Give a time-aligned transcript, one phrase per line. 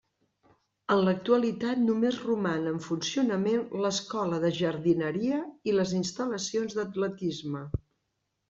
[0.93, 5.43] En l'actualitat només roman en funcionament l'escola de jardineria
[5.73, 7.63] i les instal·lacions d'atletisme.